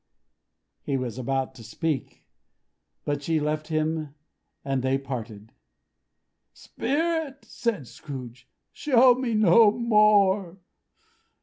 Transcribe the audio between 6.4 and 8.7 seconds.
"Spirit!" said Scrooge,